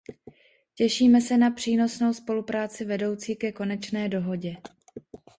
Těšíme 0.75 1.21
se 1.21 1.37
na 1.37 1.51
přínosnou 1.51 2.13
spolupráci 2.13 2.85
vedoucí 2.85 3.35
ke 3.35 3.51
konečné 3.51 4.09
dohodě. 4.09 4.55